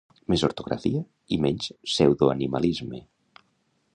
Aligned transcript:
Més 0.33 0.43
ortografia 0.45 1.01
i 1.35 1.39
menys 1.43 1.69
pseudoanimalisme 1.91 3.05